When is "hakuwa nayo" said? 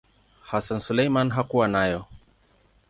1.31-2.05